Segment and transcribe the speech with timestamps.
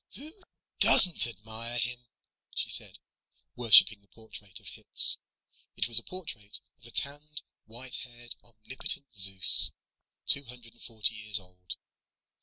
[0.15, 0.31] "Who
[0.79, 2.07] doesn't admire him?"
[2.55, 2.97] she said,
[3.55, 5.19] worshiping the portrait of Hitz.
[5.75, 9.73] It was the portrait of a tanned, white haired, omnipotent Zeus,
[10.25, 11.75] two hundred and forty years old.